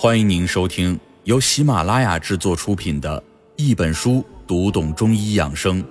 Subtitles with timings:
[0.00, 3.20] 欢迎您收听由喜马拉雅制作出品的
[3.56, 5.82] 《一本书读懂中医养生》，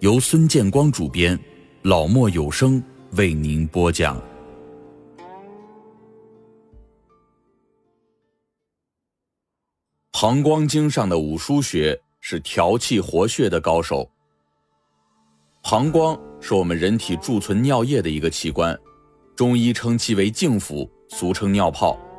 [0.00, 1.40] 由孙建光主编，
[1.80, 4.22] 老莫有声为您播讲。
[10.12, 14.06] 膀胱经上的五腧穴是调气活血的高手。
[15.62, 18.78] 膀胱是我们人体贮存尿液的一个器官，
[19.34, 21.94] 中医称其为净府，俗称尿泡。《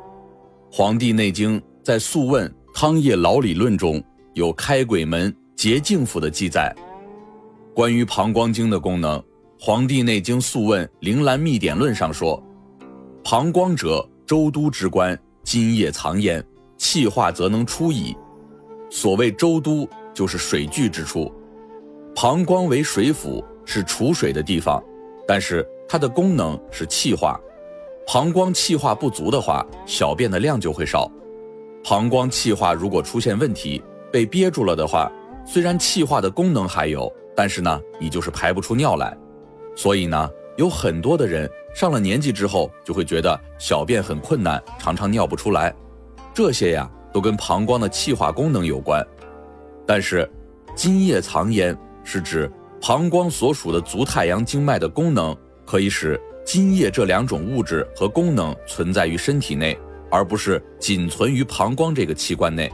[0.74, 4.02] 黄帝内经》在《素问·汤液老理论》中
[4.32, 6.74] 有开鬼门、结净府的记载。
[7.74, 9.20] 关于膀胱经的功能，
[9.60, 12.42] 《黄帝内经·素问·灵兰秘典论》上说
[13.22, 16.42] ：“膀胱者，周都之官，津液藏焉，
[16.78, 18.16] 气化则能出矣。”
[18.88, 21.30] 所谓周都，就是水聚之处。
[22.14, 24.82] 膀胱为水府，是储水的地方，
[25.28, 27.38] 但是它的功能是气化。
[28.06, 31.10] 膀胱气化不足的话，小便的量就会少。
[31.84, 33.82] 膀胱气化如果出现问题，
[34.12, 35.10] 被憋住了的话，
[35.46, 39.16] 虽然气化的功能还有，但是呢，你就是排不出尿来。
[39.74, 45.74] 所以呢，有很多的人上了年纪之后，就会觉得小便很困难，常常尿不出来。
[46.34, 49.04] 这些呀，都跟膀胱的气化功能有关。
[49.86, 50.28] 但是，
[50.74, 56.20] 津液藏焉是指膀胱所属的足太阳经脉的功能可以使。
[56.44, 59.78] 津液这两种物质和功能存在于身体内，
[60.10, 62.70] 而不是仅存于膀胱这个器官内。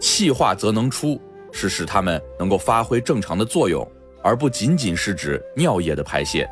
[0.00, 1.20] 气化则能出，
[1.52, 3.86] 是使它们能够发挥正常的作用，
[4.22, 6.48] 而不仅仅是指尿液的排泄。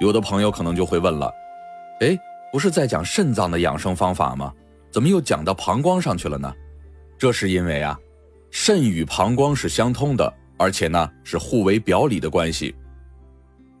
[0.00, 1.30] 有的朋友可能就会问了：
[2.00, 2.18] 哎，
[2.50, 4.52] 不是在讲肾脏的养生方法吗？
[4.90, 6.52] 怎么又讲到膀胱上去了呢？
[7.18, 7.96] 这是因为啊，
[8.50, 12.74] 肾与膀胱是相通的，而且呢是互为表里的关系。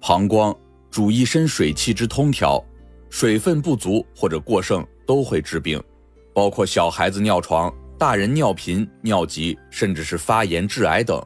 [0.00, 0.54] 膀胱。
[0.90, 2.62] 主一身水气之通调，
[3.08, 5.80] 水分不足或者过剩都会致病，
[6.34, 11.24] 包括小孩子尿床、大人尿频、尿急，甚至是发炎致癌等。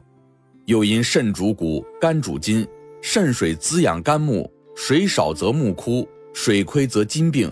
[0.65, 2.67] 又因肾主骨，肝主筋，
[3.01, 7.51] 肾水滋养肝木，水少则木枯，水亏则筋病。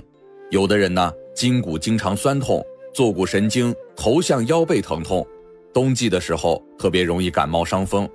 [0.51, 2.63] 有的人呢，筋骨经常酸痛，
[2.93, 5.25] 坐骨神经、头项腰背疼痛，
[5.73, 8.07] 冬季的时候特别容易感冒伤风，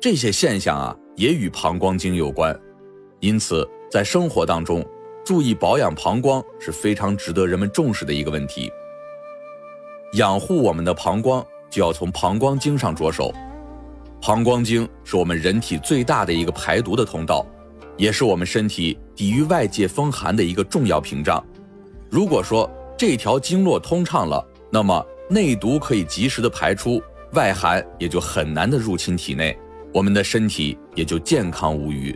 [0.00, 2.58] 这些现象啊，也与膀胱经有关。
[3.24, 4.84] 因此，在生活当中，
[5.24, 8.70] 注意保养膀胱是非常值得人们重视的一个问题。
[10.12, 13.32] 养护我们的膀胱，就要从膀胱经上着手。
[14.20, 17.46] 膀胱经是我们人体最大的一个排毒的通道，
[17.96, 21.42] 也是我们身体抵御外界风寒的一个重要屏障。
[22.10, 27.02] 如果说这条经络通畅了，那么内毒可以及时的排出，
[27.32, 29.58] 外寒也就很难的入侵体内，
[29.94, 32.14] 我们的身体也就健康无虞。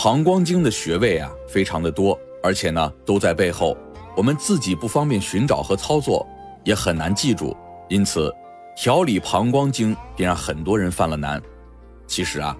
[0.00, 3.76] 膀胱经的穴位啊，非常的多，而且呢都在背后，
[4.16, 6.24] 我们自己不方便寻找和操作，
[6.62, 7.56] 也很难记住。
[7.88, 8.32] 因此，
[8.76, 11.42] 调理膀胱经便让很多人犯了难。
[12.06, 12.56] 其实啊，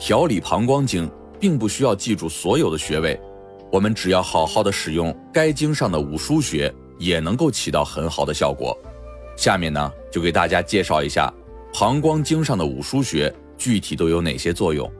[0.00, 1.06] 调理膀胱经
[1.38, 3.20] 并不需要记住所有的穴位，
[3.70, 8.74] 我们只要好好的使用该经上的五腧穴，也能够起到很好的效果。
[9.36, 11.30] 下面呢，就给大家介绍一下
[11.78, 14.90] 膀胱经上的五腧穴具体都有哪些作用。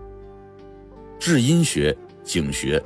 [1.19, 2.83] 至阴穴、井穴，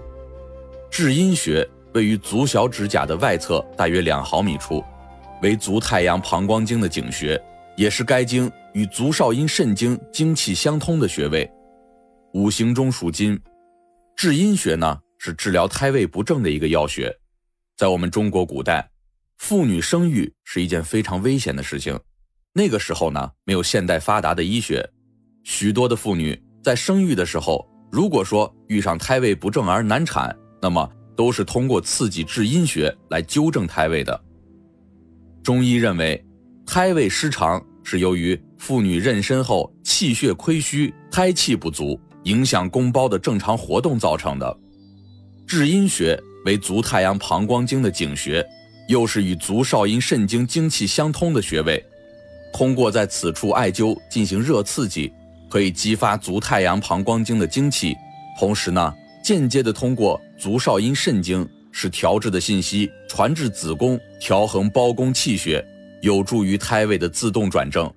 [0.91, 4.83] 至阴穴位于足小指甲的外侧大约两毫米处，
[5.43, 7.41] 为足太阳膀胱经的井穴，
[7.77, 11.49] 也是该经与足少阴肾经精气相通的穴位。
[12.33, 13.39] 五行中属金，
[14.17, 17.15] 至阴穴呢是治疗胎位不正的一个要穴。
[17.77, 18.89] 在我们中国古代，
[19.37, 21.99] 妇女生育是一件非常危险的事情。
[22.55, 24.89] 那个时候呢，没有现代发达的医学，
[25.45, 27.71] 许多的妇女在生育的时候。
[27.93, 34.19] 如果说遇上胎位不正而难产，那么都是通过刺激至阴穴来纠正胎位的。
[35.43, 36.25] 中医认为，
[36.65, 44.59] 胎位失常是由于妇女妊娠后气血亏虚、胎气不足，影响宫包的正常活动造成的。
[45.47, 48.43] 至阴穴为足太阳膀胱经的井穴，
[48.89, 51.85] 又是与足少阴肾经精气相通的穴位，
[52.55, 55.13] 通过在此处艾灸进行热刺激。
[55.53, 57.95] 可以激发足太阳膀胱经的精气，
[58.41, 58.91] 同时呢，
[59.23, 65.63] 间接的通过足少阴肾经，使调制的信息传至子宫，调衡包宫气血，
[66.01, 67.93] 有助于胎位的自动转正。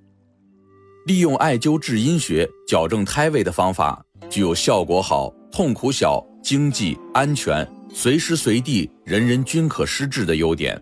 [1.06, 10.78] 利用艾灸治阴穴矫正胎位的方法，具有效果好、痛苦小、经济、安全、随时随地人人均可施治的优点。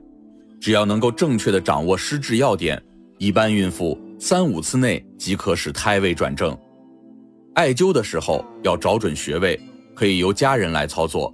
[0.60, 2.82] 只要能够正确的掌握施治要点，
[3.18, 6.58] 一般孕妇三五次内即可使胎位转正。
[7.54, 9.58] 艾灸的时候要找准穴位，
[9.94, 11.32] 可以由家人来操作。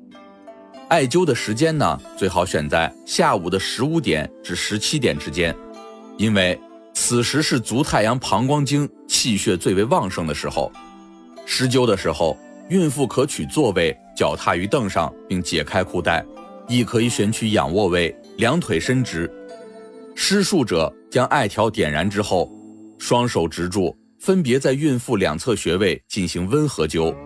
[0.89, 5.57] 艾灸的时间呢，最好选在下午的十五点至十七点之间，
[6.19, 6.61] 因为
[6.93, 10.71] 此时是足太阳膀胱经气血最为旺盛的时候。
[11.47, 12.37] 施灸的时候，
[12.69, 16.23] 孕妇可取坐位，脚踏于凳上，并解开裤带；
[16.69, 19.31] 亦可以选取仰卧位，两腿伸直。
[20.15, 22.53] 施术者将艾条点燃之后，
[22.99, 27.17] 双手执住，分别在孕妇两侧穴位进行温和灸，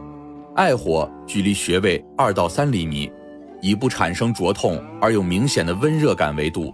[0.55, 3.11] 艾火距离穴位二到三厘米，
[3.61, 6.73] 以不产生灼痛而有明显的温热感为度。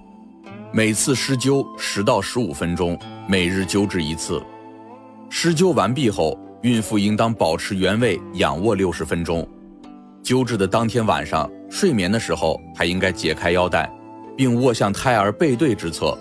[0.74, 4.42] 每次施灸十到十五分钟，每日灸制一次。
[5.30, 6.38] 施灸完毕后。
[6.62, 9.48] 孕妇应当保持原位仰卧六十分钟。
[10.22, 13.90] 灸制的当天晚上睡眠的时候，还应该解开腰带，
[14.36, 16.14] 并卧向胎儿背对之侧。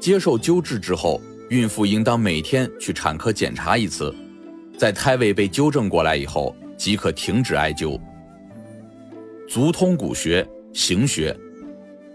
[0.00, 4.14] 接受灸治之后，孕妇应当每天去产科检查一次，
[4.78, 8.00] 在胎位被纠正过来以后，即可停止艾灸。
[9.48, 11.36] 足通骨穴行穴，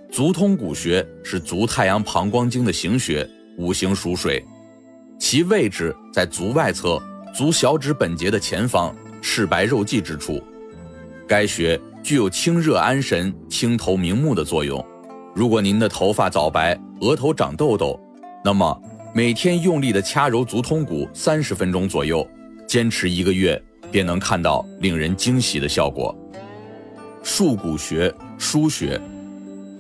[0.10, 4.42] 足通骨穴是足太阳膀胱经的行穴，五行属水，
[5.20, 7.02] 其位置在足外侧。
[7.34, 10.42] 足小指本节的前方赤白肉际之处，
[11.28, 14.82] 该穴具有清热安神、清头明目的作用。
[15.34, 18.00] 如果您的头发早白、额头长痘痘，
[18.42, 18.82] 那么
[19.18, 22.28] 每天用力的掐揉足通骨三十分钟左右，
[22.68, 23.58] 坚持一个月，
[23.90, 26.14] 便能看到令人惊喜的效果。
[27.24, 29.00] 束骨穴腧穴，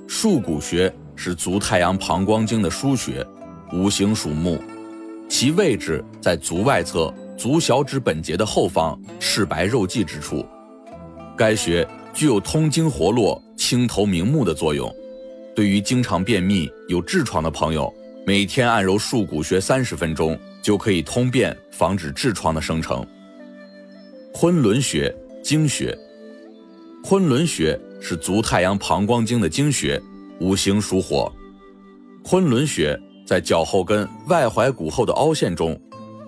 [0.07, 3.27] 束骨穴是足太阳膀胱经的腧穴，
[3.73, 4.57] 五行属木，
[5.27, 7.13] 其位置在足外侧。
[7.37, 10.45] 足小指本节的后方赤白肉际之处，
[11.37, 14.89] 该穴具有通经活络、清头明目的作用。
[15.53, 17.93] 对于经常便秘、有痔疮的朋友，
[18.27, 23.05] 每天按揉束骨穴三十分钟，就可以通便，防止痔疮的生成。
[24.33, 25.95] 昆仑穴经穴，
[27.03, 30.01] 昆仑穴是足太阳膀胱经的经穴，
[30.39, 31.31] 五行属火。
[32.23, 35.79] 昆仑穴在脚后跟外踝骨后的凹陷中。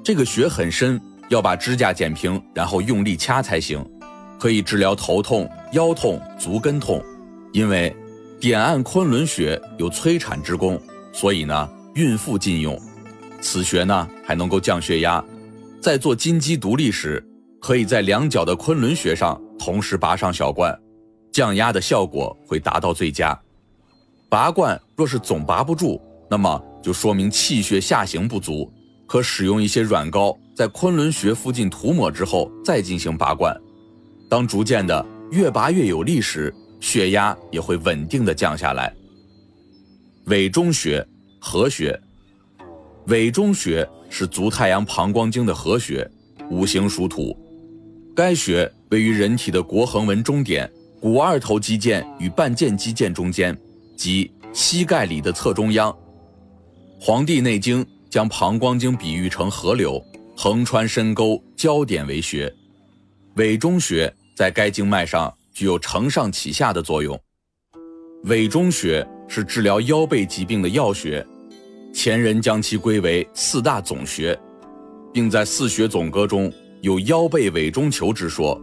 [0.04, 3.84] 这个穴很深，要把指甲剪平，然后用力掐才行。
[4.40, 7.04] 可以治疗头痛、腰痛、足跟痛。
[7.54, 7.94] 因为
[8.40, 10.80] 点按昆仑穴有催产之功，
[11.12, 11.68] 所以呢，
[11.98, 12.80] 孕妇禁用。
[13.42, 15.24] 此穴呢还能够降血压。
[15.82, 17.26] 在做金鸡独立时，
[17.60, 20.78] 可以在两脚的昆仑穴上同时拔上小罐，
[21.32, 23.38] 降压的效果会达到最佳。
[24.30, 26.00] 拔罐若是总拔不住，
[26.30, 28.72] 那么就说明气血下行不足。
[29.08, 33.60] 可使用一些软膏，在昆仑穴附近涂抹之后，再进行拔罐。
[34.30, 38.94] 当逐渐的越拔越有力时，血压也会稳定的降下来。
[40.26, 41.08] 委中穴
[41.40, 42.00] 合穴，
[43.08, 46.10] 委中穴是足太阳膀胱经的合穴，
[46.50, 47.38] 五行属土。
[48.16, 50.70] 该穴位于人体的腘横纹中点，
[51.00, 53.58] 股二头肌腱与半腱肌腱中间，
[53.96, 55.92] 即膝盖里的侧中央。
[57.00, 57.84] 《黄帝内经》。
[58.10, 60.02] 将膀胱经比喻成河流，
[60.36, 62.52] 横穿深沟，交点为穴。
[63.36, 67.20] 委中穴在该经脉上具有承上启下的作用。
[68.24, 71.26] 委中穴是治疗腰背疾病的要穴，
[71.94, 74.38] 前人将其归为四大总穴，
[75.14, 76.52] 并在《四穴总歌》中
[76.82, 78.60] 有腰背委中求之说，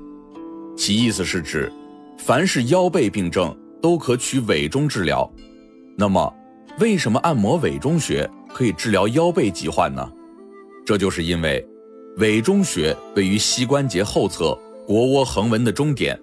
[0.76, 1.70] 其意思是指，
[2.19, 5.31] 凡是腰背病症都可取委中治疗。
[5.96, 6.34] 那么，
[6.80, 8.28] 为什么按摩委中穴？
[8.54, 10.09] 可以治疗腰背疾患呢，
[10.87, 11.66] 这就是因为
[12.18, 14.56] 委中穴位于膝关节后侧
[14.87, 16.16] 腘窝横纹的中点，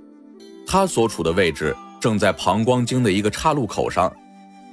[0.65, 4.09] 它所处的位置正在膀胱经的一个岔路口上，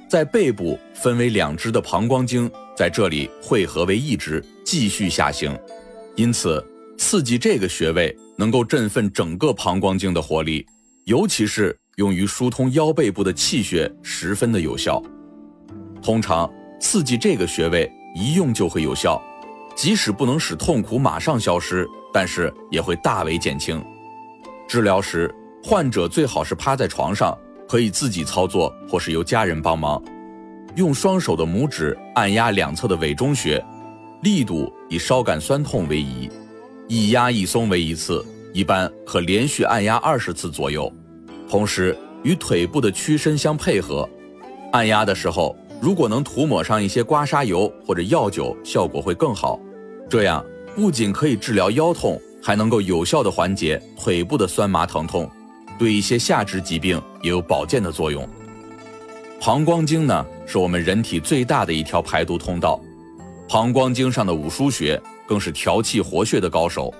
[0.09, 5.57] 在背部分为两支的膀胱经在这里汇合为一支，继续下行，
[6.15, 6.65] 因此
[6.97, 10.65] 刺激这个穴位能够振奋整个膀胱经的活力，
[11.05, 15.01] 尤其是用于疏通腰背部的气血，十分的有效。
[16.01, 16.49] 通常。
[16.81, 19.21] 刺激这个穴位一用就会有效，
[19.75, 23.83] 即使不能使痛苦马上消失，但是也会大为减轻。
[24.65, 25.29] 治疗时，
[25.61, 27.37] 患者最好是趴在床上，
[27.69, 30.01] 可以自己操作或是由家人帮忙，
[30.75, 33.63] 用双手的拇指按压两侧的委中穴，
[34.23, 36.27] 力度以稍感酸痛为宜，
[36.87, 40.91] 一压一松为一次，一般可连续按压二十次左右，
[41.47, 44.09] 同时与腿部的屈伸相配合，
[44.71, 45.55] 按压的时候。
[45.81, 49.57] 如果能涂抹上一些刮痧油或者药酒，效果会更好。
[50.09, 50.45] 这样
[50.75, 55.31] 不仅可以治疗腰痛，还能够有效的缓解腿部的酸麻疼痛，
[55.79, 58.27] 对一些下肢疾病也有保健的作用。
[59.39, 62.79] 膀胱经呢是我们人体最大的一条排毒通道。
[63.47, 66.93] 膀胱经上的五腧穴更是调气活血的高手。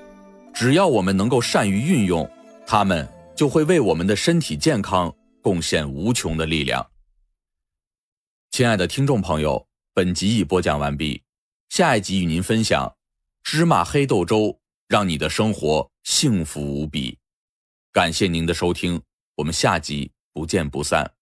[0.54, 2.30] 只要我们能够善于运用
[2.66, 6.86] 它们就会为我们的身体健康贡献无穷的力量。
[8.52, 11.22] 亲爱的听众朋友本集已播讲完毕
[11.70, 12.94] 下一集与您分享
[13.44, 14.58] 芝麻黑豆粥
[14.88, 17.18] 让你的生活幸福无比。
[17.92, 19.02] 感谢您的收听
[19.36, 21.19] 我们下集不见不散。